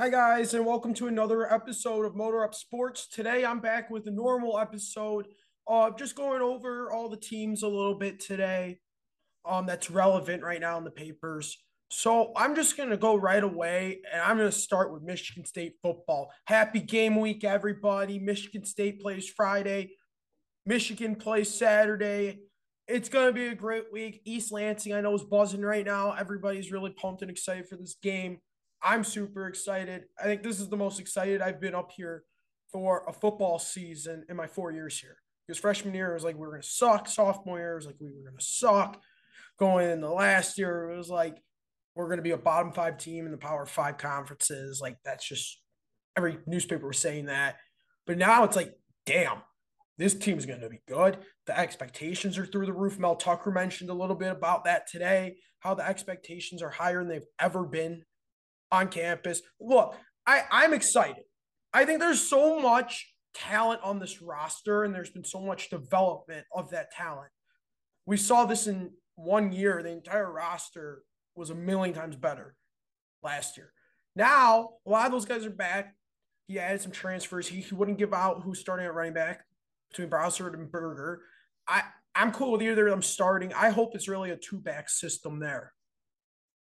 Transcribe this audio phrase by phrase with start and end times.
[0.00, 3.06] Hi, guys, and welcome to another episode of Motor Up Sports.
[3.06, 5.26] Today, I'm back with a normal episode
[5.66, 8.78] of just going over all the teams a little bit today
[9.44, 11.54] um, that's relevant right now in the papers.
[11.90, 15.44] So, I'm just going to go right away, and I'm going to start with Michigan
[15.44, 16.30] State football.
[16.46, 18.18] Happy game week, everybody.
[18.18, 19.90] Michigan State plays Friday,
[20.64, 22.38] Michigan plays Saturday.
[22.88, 24.22] It's going to be a great week.
[24.24, 26.12] East Lansing, I know, is buzzing right now.
[26.12, 28.38] Everybody's really pumped and excited for this game.
[28.82, 30.04] I'm super excited.
[30.18, 32.24] I think this is the most excited I've been up here
[32.72, 35.16] for a football season in my four years here.
[35.46, 37.08] Because freshman year was like we were gonna suck.
[37.08, 39.00] Sophomore year was like we were gonna suck.
[39.58, 41.42] Going in the last year, it was like
[41.94, 44.80] we're gonna be a bottom five team in the power five conferences.
[44.80, 45.60] Like that's just
[46.16, 47.56] every newspaper was saying that.
[48.06, 48.74] But now it's like,
[49.06, 49.38] damn,
[49.98, 51.18] this team's going to be good.
[51.46, 52.98] The expectations are through the roof.
[52.98, 57.08] Mel Tucker mentioned a little bit about that today, how the expectations are higher than
[57.08, 58.02] they've ever been
[58.72, 59.42] on campus.
[59.60, 61.24] Look, I, I'm excited.
[61.72, 66.46] I think there's so much talent on this roster, and there's been so much development
[66.54, 67.30] of that talent.
[68.06, 69.82] We saw this in one year.
[69.82, 71.02] The entire roster
[71.36, 72.56] was a million times better
[73.22, 73.72] last year.
[74.16, 75.94] Now, a lot of those guys are back.
[76.48, 77.46] He added some transfers.
[77.46, 79.44] He, he wouldn't give out who's starting at running back
[79.90, 81.22] between Broussard and Berger.
[81.68, 81.82] I,
[82.14, 83.52] I'm cool with either of them starting.
[83.54, 85.72] I hope it's really a two back system there.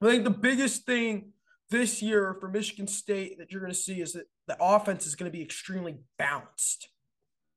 [0.01, 1.33] I think the biggest thing
[1.73, 5.16] this year for Michigan State that you're going to see is that the offense is
[5.16, 6.88] going to be extremely balanced.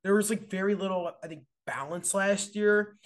[0.03, 2.97] There was like very little, I think, balance last year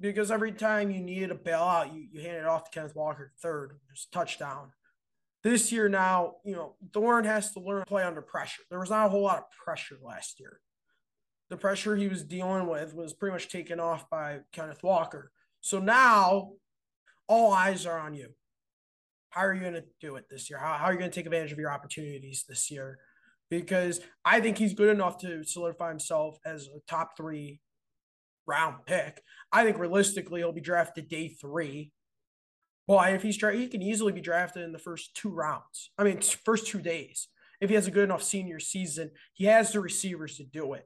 [0.00, 3.72] because every time you needed a bailout, you, you handed off to Kenneth Walker third.
[3.92, 4.72] A touchdown.
[5.42, 8.62] This year now, you know, Thorne has to learn to play under pressure.
[8.70, 10.60] There was not a whole lot of pressure last year.
[11.50, 15.30] The pressure he was dealing with was pretty much taken off by Kenneth Walker.
[15.60, 16.52] So now
[17.28, 18.30] all eyes are on you
[19.34, 20.60] how are you going to do it this year?
[20.60, 22.98] How, how are you going to take advantage of your opportunities this year?
[23.50, 27.60] Because I think he's good enough to solidify himself as a top three
[28.46, 29.22] round pick.
[29.50, 31.90] I think realistically he'll be drafted day three.
[32.86, 35.90] But if he's he can easily be drafted in the first two rounds.
[35.98, 37.26] I mean, first two days.
[37.60, 40.84] If he has a good enough senior season, he has the receivers to do it.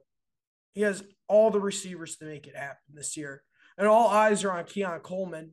[0.73, 3.43] He has all the receivers to make it happen this year.
[3.77, 5.51] And all eyes are on Keon Coleman.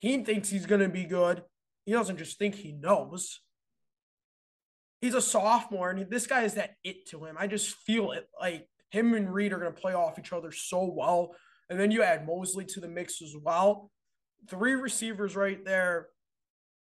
[0.00, 1.44] He thinks he's going to be good.
[1.84, 3.40] He doesn't just think he knows.
[5.00, 7.36] He's a sophomore, and this guy is that it to him.
[7.38, 8.28] I just feel it.
[8.40, 11.34] Like him and Reed are going to play off each other so well.
[11.68, 13.90] And then you add Mosley to the mix as well.
[14.48, 16.08] Three receivers right there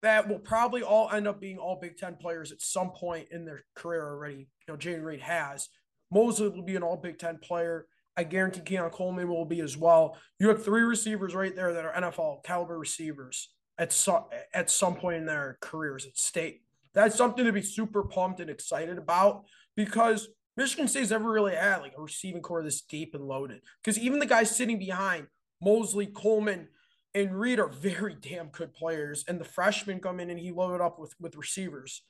[0.01, 3.45] that will probably all end up being all Big Ten players at some point in
[3.45, 4.47] their career already.
[4.67, 5.69] You know, Jayden Reed has.
[6.11, 7.85] Mosley will be an all Big Ten player.
[8.17, 10.17] I guarantee Keon Coleman will be as well.
[10.39, 13.49] You have three receivers right there that are NFL caliber receivers
[13.81, 16.61] at some at some point in their careers at state.
[16.93, 21.81] That's something to be super pumped and excited about because Michigan State's never really had
[21.81, 23.61] like a receiving core this deep and loaded.
[23.83, 25.27] Because even the guys sitting behind
[25.61, 26.67] Mosley, Coleman,
[27.15, 29.25] and Reed are very damn good players.
[29.27, 32.03] And the freshmen come in and he loaded up with with receivers.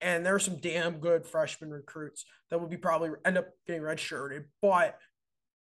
[0.00, 3.82] And there are some damn good freshman recruits that would be probably end up getting
[3.82, 4.44] redshirted.
[4.62, 4.96] But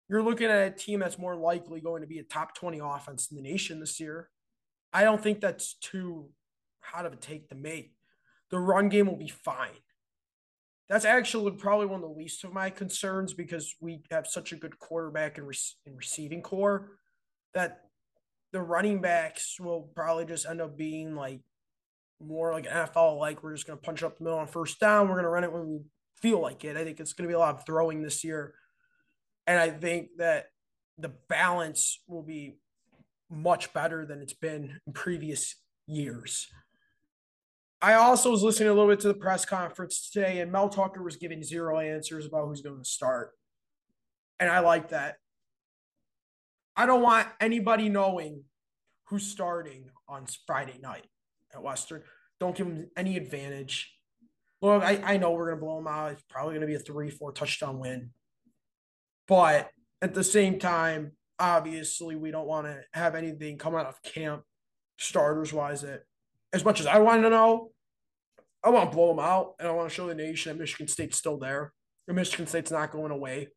[0.08, 3.28] you're looking at a team that's more likely going to be a top 20 offense
[3.30, 4.28] in the nation this year.
[4.92, 6.30] I don't think that's too
[6.80, 7.92] hot of a take to make.
[8.50, 9.76] The run game will be fine.
[10.88, 14.56] That's actually probably one of the least of my concerns because we have such a
[14.56, 15.56] good quarterback and, re-
[15.86, 16.92] receiving core
[17.52, 17.82] that
[18.52, 21.40] the running backs will probably just end up being like
[22.20, 25.08] more like NFL like we're just going to punch up the middle on first down.
[25.08, 25.80] We're going to run it when we
[26.16, 26.76] feel like it.
[26.76, 28.54] I think it's going to be a lot of throwing this year.
[29.46, 30.46] And I think that
[30.96, 32.56] the balance will be
[33.30, 35.56] much better than it's been in previous
[35.86, 36.48] years.
[37.80, 41.02] I also was listening a little bit to the press conference today, and Mel Tucker
[41.02, 43.30] was giving zero answers about who's going to start.
[44.40, 45.16] And I like that.
[46.76, 48.44] I don't want anybody knowing
[49.06, 51.06] who's starting on Friday night
[51.54, 52.02] at Western.
[52.40, 53.92] Don't give them any advantage.
[54.60, 56.12] Look, I, I know we're going to blow them out.
[56.12, 58.10] It's probably going to be a three, four touchdown win.
[59.28, 59.70] But
[60.02, 64.42] at the same time, obviously we don't want to have anything come out of camp
[64.98, 66.02] starters wise that
[66.52, 67.70] as much as I want to know,
[68.62, 70.88] I want to blow them out and I want to show the nation that Michigan
[70.88, 71.72] State's still there
[72.06, 73.48] and Michigan State's not going away.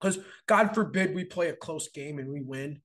[0.00, 0.18] Because
[0.48, 2.80] God forbid we play a close game and we win.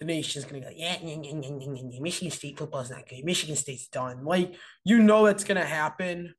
[0.00, 2.00] The nation's gonna go, yeah, yeah, yeah, yeah, yeah, yeah.
[2.00, 3.24] Michigan State football's not good.
[3.24, 4.24] Michigan State's done.
[4.24, 6.34] Like, you know that's gonna happen.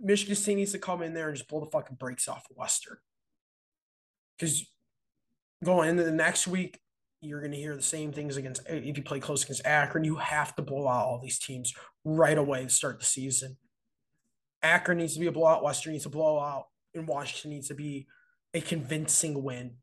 [0.00, 2.56] Michigan State needs to come in there and just blow the fucking brakes off of
[2.56, 2.96] Western.
[4.36, 4.66] Because
[5.64, 6.78] going into the next week,
[7.20, 10.04] you're going to hear the same things against if you play close against Akron.
[10.04, 11.74] You have to blow out all these teams
[12.04, 13.56] right away to start the season.
[14.62, 15.62] Akron needs to be a blowout.
[15.62, 18.06] Western needs to blow out, and Washington needs to be
[18.54, 19.76] a convincing win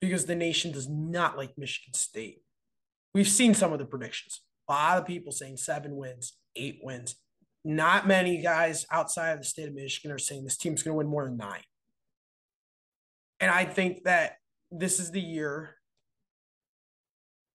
[0.00, 2.42] because the nation does not like Michigan State.
[3.14, 4.42] We've seen some of the predictions.
[4.68, 7.16] A lot of people saying seven wins, eight wins.
[7.64, 10.98] Not many guys outside of the state of Michigan are saying this team's going to
[10.98, 11.62] win more than nine.
[13.40, 14.38] And I think that
[14.70, 15.76] this is the year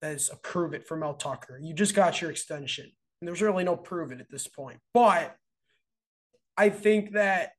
[0.01, 1.59] that is a prove it for Mel Tucker.
[1.61, 2.91] You just got your extension.
[3.21, 4.79] And there's really no prove it at this point.
[4.93, 5.35] But
[6.57, 7.51] I think that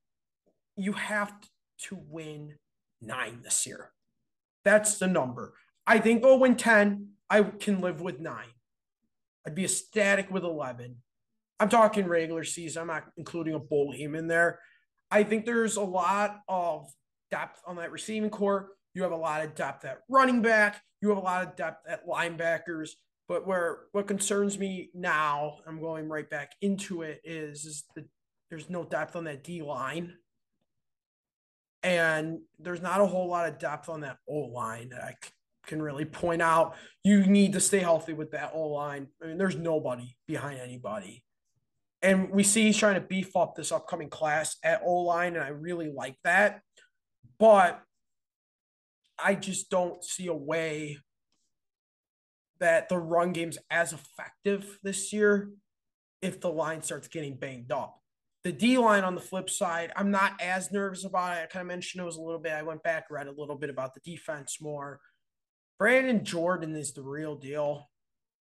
[0.77, 1.33] you have
[1.85, 2.57] to win
[3.01, 3.91] nine this year.
[4.65, 5.55] That's the number.
[5.87, 7.09] I think they'll win 10.
[7.31, 8.49] I can live with nine.
[9.47, 10.97] I'd be ecstatic with 11.
[11.61, 12.83] I'm talking regular season.
[12.83, 14.61] I'm not including a bowl game in there.
[15.11, 16.91] I think there's a lot of
[17.35, 18.71] depth on that receiving core.
[18.95, 20.81] You have a lot of depth at running back.
[21.03, 22.91] You have a lot of depth at linebackers.
[23.29, 28.05] But where what concerns me now, I'm going right back into it, is is that
[28.51, 30.15] there's no depth on that D line.
[31.83, 35.15] And there's not a whole lot of depth on that O line that I
[35.67, 36.77] can really point out.
[37.03, 39.09] You need to stay healthy with that O line.
[39.21, 41.25] I mean, there's nobody behind anybody.
[42.01, 45.45] And we see he's trying to beef up this upcoming class at O line, and
[45.45, 46.61] I really like that.
[47.39, 47.83] But
[49.19, 50.99] I just don't see a way
[52.61, 55.51] that the run game's as effective this year
[56.23, 58.01] if the line starts getting banged up.
[58.45, 61.43] The D line on the flip side, I'm not as nervous about it.
[61.43, 62.53] I kind of mentioned it was a little bit.
[62.53, 65.01] I went back, read a little bit about the defense more.
[65.79, 67.91] Brandon Jordan is the real deal.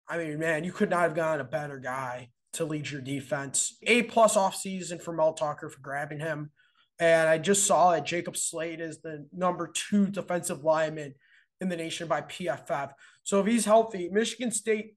[0.07, 3.77] I mean, man, you could not have gotten a better guy to lead your defense.
[3.83, 6.51] A plus off season for Mel Tucker for grabbing him.
[6.99, 11.15] And I just saw that Jacob Slade is the number two defensive lineman
[11.61, 12.91] in the nation by PFF.
[13.23, 14.95] So if he's healthy, Michigan State,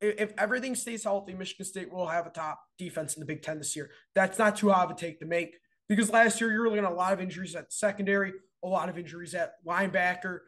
[0.00, 3.58] if everything stays healthy, Michigan State will have a top defense in the Big Ten
[3.58, 3.90] this year.
[4.14, 5.56] That's not too hard a take to make
[5.88, 8.32] because last year you're looking at a lot of injuries at secondary,
[8.64, 10.40] a lot of injuries at linebacker.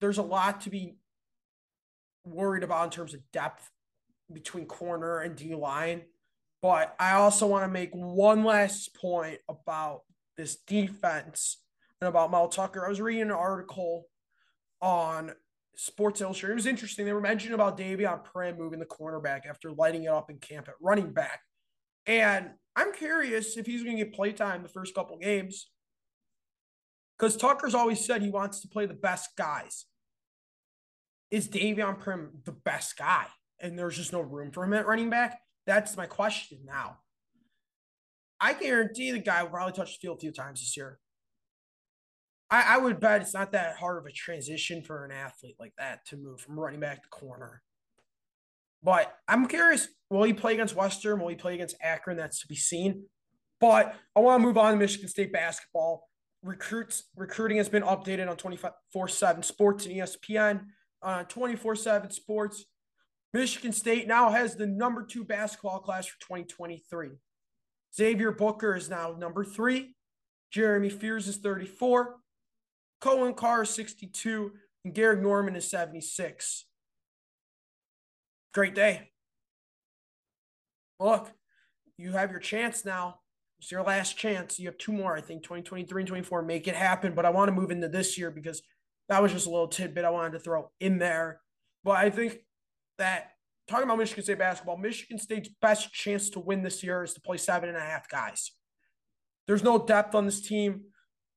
[0.00, 0.98] There's a lot to be
[2.24, 3.68] worried about in terms of depth
[4.32, 6.02] between corner and D line.
[6.60, 10.02] But I also want to make one last point about
[10.38, 11.58] this defense
[12.00, 12.86] and about Mel Tucker.
[12.86, 14.06] I was reading an article
[14.80, 15.32] on
[15.76, 16.52] Sports Illustrated.
[16.52, 17.04] It was interesting.
[17.04, 20.68] They were mentioning about Davion Primm moving the cornerback after lighting it up in camp
[20.68, 21.40] at running back.
[22.06, 25.68] And I'm curious if he's going to get play time the first couple games.
[27.18, 29.86] Because Tucker's always said he wants to play the best guys.
[31.32, 33.26] Is Davion Primm the best guy?
[33.60, 35.40] And there's just no room for him at running back?
[35.66, 36.98] That's my question now.
[38.40, 40.98] I guarantee the guy will probably touch the field a few times this year.
[42.50, 45.74] I, I would bet it's not that hard of a transition for an athlete like
[45.78, 47.62] that to move from running back to corner.
[48.82, 51.20] But I'm curious, will he play against Western?
[51.20, 52.16] Will he play against Akron?
[52.16, 53.04] That's to be seen.
[53.60, 56.08] But I want to move on to Michigan State basketball.
[56.44, 60.60] Recruits recruiting has been updated on 24-7 sports and ESPN.
[61.02, 62.64] Uh, 24-7 sports.
[63.34, 67.10] Michigan State now has the number two basketball class for 2023.
[67.94, 69.94] Xavier Booker is now number three.
[70.50, 72.16] Jeremy Fears is 34.
[73.02, 74.52] Coen Carr is 62.
[74.84, 76.64] And Gehrig Normand is 76.
[78.54, 79.10] Great day.
[81.00, 81.30] Look,
[81.96, 83.20] you have your chance now.
[83.60, 84.58] It's your last chance.
[84.58, 86.42] You have two more, I think, 2023 and 24.
[86.42, 87.14] Make it happen.
[87.14, 88.62] But I want to move into this year because
[89.08, 91.40] that was just a little tidbit I wanted to throw in there.
[91.84, 92.38] But I think
[92.98, 93.32] that
[93.68, 97.20] talking about Michigan State basketball, Michigan State's best chance to win this year is to
[97.20, 98.52] play seven and a half guys.
[99.46, 100.82] There's no depth on this team.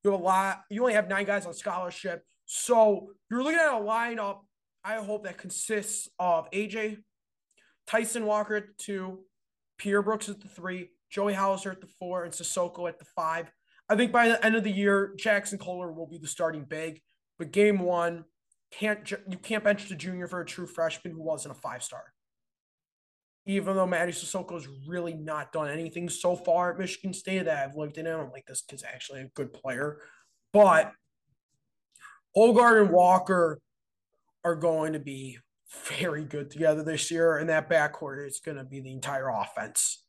[0.02, 0.62] You have a lot.
[0.70, 2.24] You only have nine guys on scholarship.
[2.46, 4.40] So you're looking at a lineup,
[4.84, 6.98] I hope, that consists of AJ,
[7.86, 9.20] Tyson Walker at the two,
[9.78, 13.50] Pierre Brooks at the three, Joey Hauser at the four, and Sissoko at the five.
[13.88, 17.00] I think by the end of the year, Jaxon Kohler will be the starting big.
[17.38, 18.24] But game one,
[18.72, 22.04] can't you can't bench the junior for a true freshman who wasn't a five star
[23.44, 27.76] even though Mady Sissoko's really not done anything so far at Michigan State that I've
[27.76, 29.98] looked at him, I'm like, this kid's actually a good player.
[30.52, 30.92] But
[32.36, 33.58] Hoggard and Walker
[34.44, 35.38] are going to be
[35.86, 37.38] very good together this year.
[37.38, 40.04] And that backcourt is going to be the entire offense.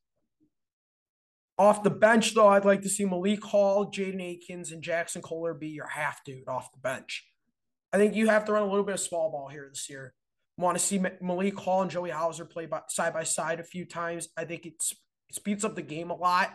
[1.57, 5.53] Off the bench, though, I'd like to see Malik Hall, Jaden Akins, and Jaxon Kohler
[5.53, 7.25] be your half dude off the bench.
[7.91, 10.13] I think you have to run a little bit of small ball here this year.
[10.57, 13.85] Want to see Malik Hall and Joey Hauser play by, side by side a few
[13.85, 14.29] times.
[14.37, 14.75] I think it
[15.31, 16.53] speeds up the game a lot.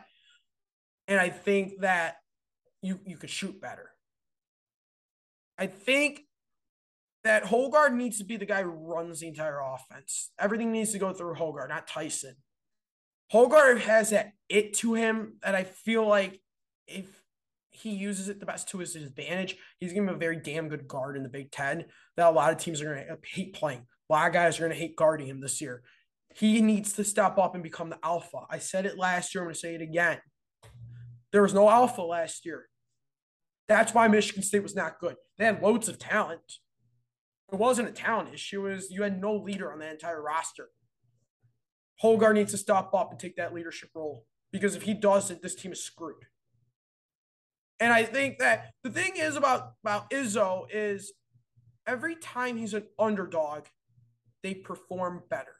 [1.08, 2.16] And I think that
[2.82, 3.90] you you could shoot better.
[5.58, 6.20] I think
[7.24, 10.30] that Hoggard needs to be the guy who runs the entire offense.
[10.38, 12.36] Everything needs to go through Hoggard, not Tyson.
[13.32, 16.40] Hoggard has that it to him that I feel like
[16.86, 17.17] if
[17.78, 20.68] he uses it the best to his advantage, he's going to be a very damn
[20.68, 21.84] good guard in the Big Ten
[22.16, 23.86] that a lot of teams are going to hate playing.
[24.10, 25.82] A lot of guys are going to hate guarding him this year.
[26.34, 28.46] He needs to step up and become the alpha.
[28.50, 29.42] I said it last year.
[29.42, 30.18] I'm going to say it again.
[31.32, 32.66] There was no alpha last year.
[33.68, 35.16] That's why Michigan State was not good.
[35.36, 36.40] They had loads of talent.
[37.52, 38.66] It wasn't a talent issue.
[38.66, 40.68] It was you had no leader on that entire roster.
[42.02, 45.54] Hoggard needs to step up and take that leadership role because if he doesn't, this
[45.54, 46.24] team is screwed.
[47.80, 51.12] And I think that the thing is about about Izzo is
[51.86, 53.66] every time he's an underdog,
[54.42, 55.54] they perform better.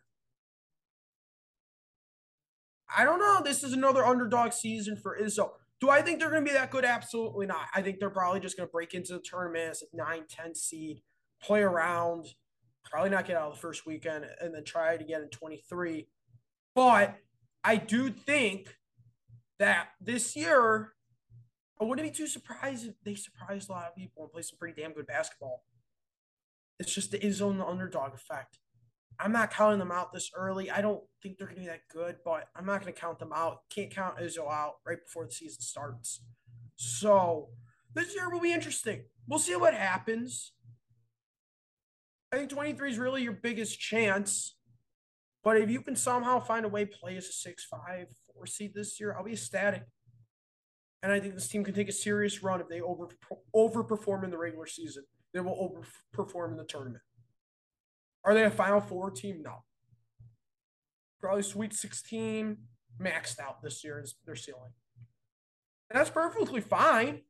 [2.94, 3.40] I don't know.
[3.44, 5.50] This is another underdog season for Izzo.
[5.80, 6.84] Do I think they're going to be that good?
[6.84, 7.66] Absolutely not.
[7.74, 10.54] I think they're probably just going to break into the tournament as a 9 10
[10.54, 11.02] seed,
[11.40, 12.26] play around,
[12.84, 16.08] probably not get out of the first weekend, and then try it again in 23.
[16.74, 17.16] But
[17.62, 18.76] I do think
[19.58, 20.94] that this year,
[21.80, 24.58] I wouldn't be too surprised if they surprised a lot of people and play some
[24.58, 25.62] pretty damn good basketball.
[26.78, 28.58] It's just the Izzo and the underdog effect.
[29.20, 30.70] I'm not counting them out this early.
[30.70, 33.18] I don't think they're going to be that good, but I'm not going to count
[33.18, 33.62] them out.
[33.68, 36.22] Can't count Izzo out right before the season starts.
[36.76, 37.48] So
[37.94, 39.04] this year will be interesting.
[39.26, 40.52] We'll see what happens.
[42.32, 44.56] I think 23 is really your biggest chance.
[45.42, 48.46] But if you can somehow find a way to play as a 6 5, 4
[48.46, 49.84] seed this year, I'll be ecstatic.
[51.02, 53.08] And I think this team can take a serious run if they over
[53.54, 55.04] overperform in the regular season.
[55.32, 55.84] They will
[56.16, 57.02] overperform in the tournament.
[58.24, 59.42] Are they a Final Four team?
[59.42, 59.64] No.
[61.20, 62.56] Probably Sweet 16,
[63.00, 64.72] maxed out this year is their ceiling.
[65.90, 67.22] And that's perfectly fine.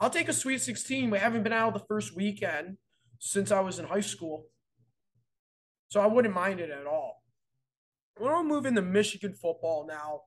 [0.00, 1.10] I'll take a Sweet 16.
[1.10, 2.76] We haven't been out the first weekend
[3.18, 4.46] since I was in high school.
[5.88, 7.22] So I wouldn't mind it at all.
[8.18, 10.22] We're going to move into Michigan football now.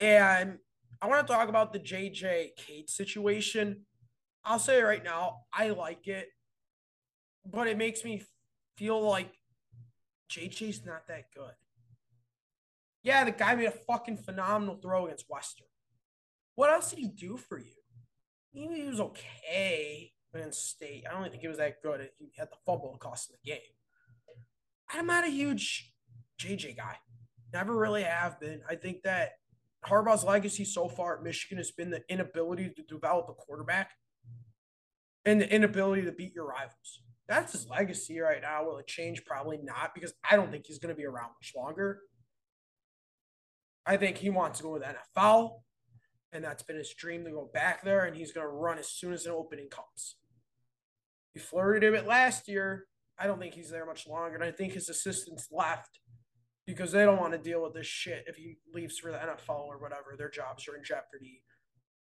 [0.00, 0.58] And
[1.04, 3.82] I want to talk about the JJ Cade situation.
[4.42, 6.28] I'll say right now, I like it,
[7.44, 8.22] but it makes me
[8.78, 9.30] feel like
[10.32, 11.52] JJ's not that good.
[13.02, 15.66] Yeah, the guy made a fucking phenomenal throw against Western.
[16.54, 17.82] What else did he do for you?
[18.52, 21.04] He was okay against State.
[21.06, 22.08] I don't think he was that good.
[22.16, 23.60] He had the fumble cost of the game.
[24.90, 25.92] I'm not a huge
[26.40, 26.96] JJ guy.
[27.52, 28.62] Never really have been.
[28.66, 29.32] I think that
[29.86, 33.90] Harbaugh's legacy so far at Michigan has been the inability to develop a quarterback
[35.24, 38.64] and the inability to beat your rivals that's his legacy right now.
[38.64, 39.24] Will it change?
[39.24, 42.00] Probably not, because I don't think he's going to be around much longer.
[43.86, 45.60] I think he wants to go with NFL,
[46.32, 48.88] and that's been his dream to go back there, and he's going to run as
[48.88, 50.16] soon as an opening comes.
[51.32, 52.86] He flirted a bit last year.
[53.18, 56.00] I don't think he's there much longer, and I think his assistants left
[56.66, 59.66] because they don't want to deal with this shit if he leaves for the NFL
[59.66, 60.14] or whatever.
[60.16, 61.42] Their jobs are in jeopardy.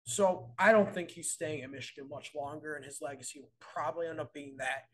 [0.04, 4.08] So I don't think he's staying at Michigan much longer, and his legacy will probably
[4.08, 4.86] end up being that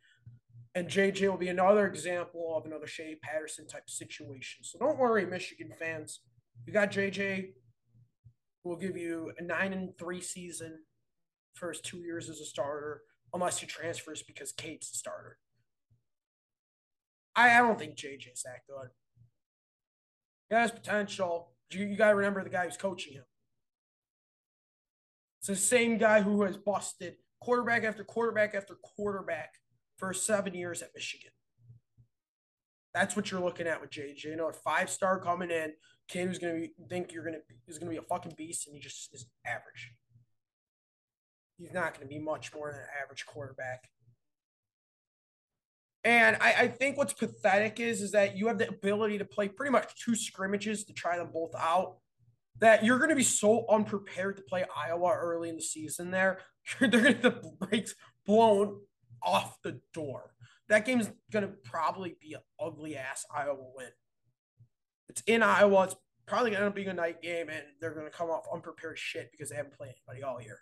[0.77, 4.63] and JJ will be another example of another Shea Patterson type situation.
[4.63, 6.19] So don't worry, Michigan fans.
[6.67, 7.53] You got JJ
[8.63, 10.77] who will give you a nine and three season
[11.55, 13.01] first two years as a starter,
[13.33, 15.39] unless he transfers because Cade's the starter.
[17.35, 18.89] I, I don't think JJ's that good.
[20.49, 21.51] He has potential.
[21.71, 23.23] You, you got to remember the guy who's coaching him.
[25.39, 29.53] It's the same guy who has busted quarterback after quarterback after quarterback
[29.97, 31.31] for seven years at Michigan.
[32.93, 34.23] That's what you're looking at with JJ.
[34.23, 35.73] You know, a five star coming in,
[36.07, 37.37] kid who's gonna be, think you're gonna
[37.67, 39.93] is gonna be a fucking beast, and he just is average.
[41.57, 43.89] He's not gonna be much more than an average quarterback.
[46.07, 49.49] And I, I think what's pathetic is is that you have the ability to play
[49.49, 51.97] pretty much two scrimmages to try them both out.
[52.59, 56.09] That you're going to be so unprepared to play Iowa early in the season.
[56.11, 56.39] There,
[56.79, 57.93] they're going to the brakes
[58.25, 58.79] blown
[59.21, 60.31] off the door.
[60.69, 63.89] That game's gonna probably be an ugly ass Iowa win.
[65.09, 65.85] It's in Iowa.
[65.85, 65.95] It's
[66.25, 69.31] probably gonna end up being a night game, and they're gonna come off unprepared shit
[69.31, 70.59] because they haven't played anybody all year.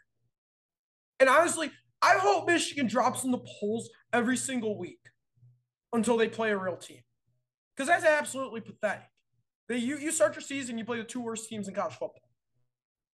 [1.20, 1.72] And honestly,
[2.02, 5.00] I hope Michigan drops in the polls every single week
[5.96, 7.00] until they play a real team,
[7.76, 9.10] because that's absolutely pathetic.
[9.68, 12.22] They, you you start your season, you play the two worst teams in college football.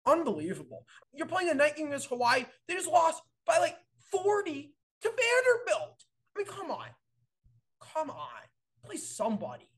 [0.06, 0.86] Unbelievable.
[1.14, 2.46] You're playing a night game against Hawaii.
[2.68, 3.78] They just lost by like
[4.12, 6.04] 40 to Vanderbilt.
[6.36, 6.88] I mean, come on.
[7.94, 8.28] Come on.
[8.84, 9.70] Play somebody.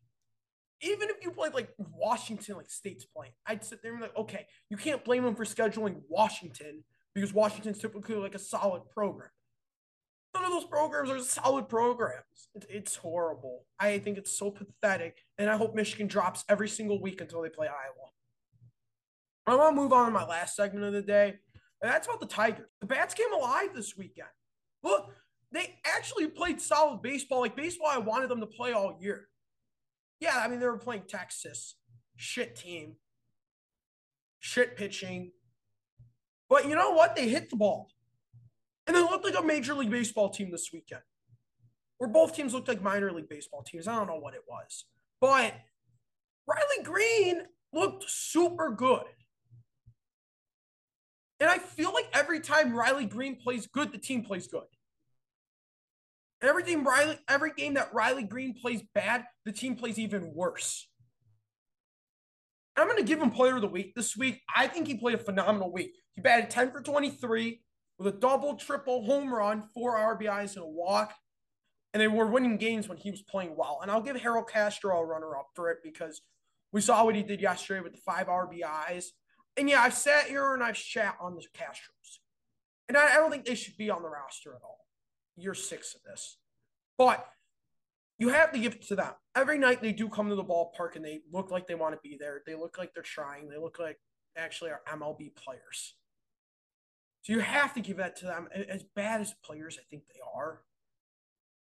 [0.81, 4.17] Even if you played like Washington, like state's playing, I'd sit there and be like,
[4.17, 6.83] okay, you can't blame them for scheduling Washington
[7.15, 9.29] because Washington's typically like a solid program.
[10.33, 12.49] None of those programs are solid programs.
[12.69, 13.65] It's horrible.
[13.79, 15.19] I think it's so pathetic.
[15.37, 18.09] And I hope Michigan drops every single week until they play Iowa.
[19.45, 21.35] I want to move on to my last segment of the day.
[21.81, 22.67] And that's about the Tigers.
[22.79, 24.29] The Bats came alive this weekend.
[24.81, 25.11] Look,
[25.51, 29.27] they actually played solid baseball, like baseball I wanted them to play all year.
[30.19, 31.75] Yeah, I mean, they were playing Texas,
[32.15, 32.95] shit team,
[34.39, 35.31] shit pitching.
[36.49, 37.15] But you know what?
[37.15, 37.89] They hit the ball.
[38.87, 41.01] And they looked like a Major League Baseball team this weekend.
[41.97, 43.87] Where both teams looked like minor league baseball teams.
[43.87, 44.85] I don't know what it was.
[45.21, 45.53] But
[46.47, 49.03] Riley Greene looked super good.
[51.39, 54.63] And I feel like every time Riley Greene plays good, the team plays good.
[56.41, 60.33] And every game Riley, every game that Riley Greene plays bad, the team plays even
[60.33, 60.87] worse.
[62.75, 64.41] I'm going to give him player of the week this week.
[64.53, 65.95] I think he played a phenomenal week.
[66.15, 67.61] He batted 10 for 23
[68.03, 71.13] with a double, triple home run, four RBIs, and a walk.
[71.93, 73.79] And they were winning games when he was playing well.
[73.81, 76.21] And I'll give Harold Castro a runner up for it because
[76.71, 79.05] we saw what he did yesterday with the five RBIs.
[79.55, 82.19] And yeah, I've sat here and I've chat on the Castros.
[82.89, 84.79] And I, don't think they should be on the roster at all.
[85.35, 86.37] Year six of this.
[86.97, 87.25] But
[88.17, 89.13] you have to give it to them.
[89.35, 91.99] Every night they do come to the ballpark and they look like they want to
[92.01, 92.41] be there.
[92.45, 93.49] They look like they're trying.
[93.49, 93.99] They look like
[94.35, 95.95] actually are MLB players.
[97.23, 98.49] So you have to give that to them.
[98.53, 100.59] As bad as players I think they are,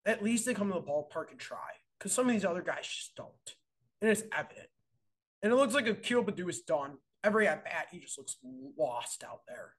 [0.05, 1.71] at least they come to the ballpark and try.
[1.99, 3.31] Because some of these other guys just don't.
[4.03, 4.69] And it's evident.
[5.43, 6.99] And it looks like Akil Baddoo is done.
[7.23, 8.37] Every at bat, he just looks
[8.77, 9.75] lost out there.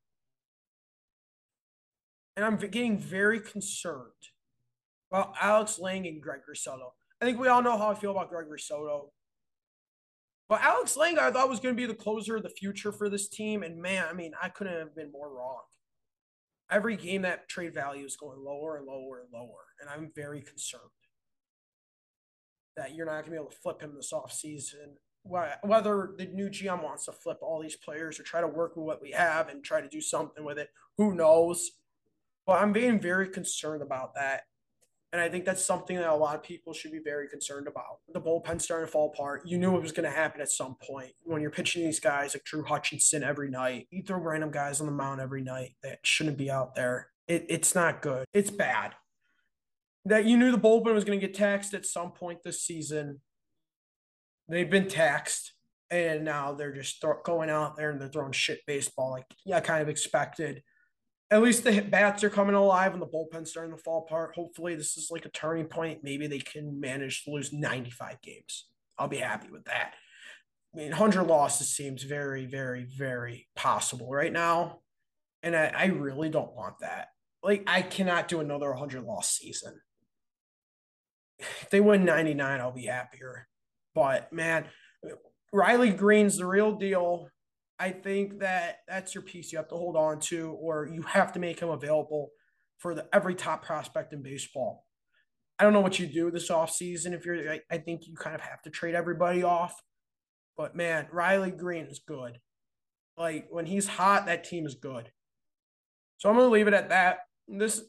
[2.38, 4.12] And I'm getting very concerned
[5.12, 6.94] about Alex Lange and Gregory Soto.
[7.22, 9.12] I think we all know how I feel about Gregory Soto.
[10.50, 13.10] But Alex Lange, I thought was going to be the closer of the future for
[13.10, 13.64] this team.
[13.64, 15.62] And man, I mean, I couldn't have been more wrong.
[16.72, 19.66] Every game that trade value is going lower and lower and lower.
[19.80, 20.84] And I'm very concerned
[22.76, 24.96] that you're not going to be able to flip him this offseason.
[25.24, 28.86] Whether the new GM wants to flip all these players or try to work with
[28.86, 31.72] what we have and try to do something with it, who knows?
[32.46, 34.44] But I'm being very concerned about that.
[35.14, 38.00] And I think that's something that a lot of people should be very concerned about.
[38.14, 39.44] The bullpen starting to fall apart.
[39.46, 41.14] You knew it was going to happen at some point.
[41.24, 44.86] When you're pitching these guys like Drew Hutchison every night, you throw random guys on
[44.86, 47.08] the mound every night that shouldn't be out there.
[47.28, 48.26] It, it's not good.
[48.34, 48.96] It's bad.
[50.04, 53.22] That you knew the bullpen was going to get taxed at some point this season.
[54.50, 55.54] They've been taxed,
[55.90, 59.58] and now they're just th- going out there and they're throwing shit baseball like yeah,
[59.58, 60.64] I kind of expected
[61.30, 64.36] at least the bats are coming alive and the bullpen's starting to fall apart.
[64.36, 66.04] Hopefully, this is like a turning point.
[66.04, 68.68] Maybe they can manage to lose 95 games.
[68.98, 69.94] I'll be happy with that.
[70.74, 74.80] I mean, 100 losses seems very, very, very possible right now.
[75.44, 77.08] And I, I really don't want that.
[77.44, 79.80] Like, I cannot do another 100 loss season.
[81.40, 83.48] If they win 99, I'll be happier.
[83.94, 84.66] But man,
[85.54, 87.30] Riley Greene's the real deal.
[87.80, 91.32] I think that that's your piece you have to hold on to, or you have
[91.34, 92.30] to make him available
[92.80, 94.86] for the every top prospect in baseball.
[95.60, 97.14] I don't know what you do this offseason.
[97.14, 99.82] If you're, I, I think you kind of have to trade everybody off.
[100.56, 102.40] But man, Riley Greene is good.
[103.18, 105.12] Like when he's hot, that team is good.
[106.18, 107.20] So I'm going to leave it at that.
[107.48, 107.82] This